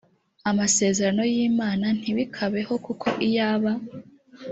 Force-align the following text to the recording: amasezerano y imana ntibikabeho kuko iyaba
amasezerano 0.49 1.21
y 1.35 1.37
imana 1.49 1.85
ntibikabeho 1.99 2.73
kuko 2.85 3.07
iyaba 3.27 3.71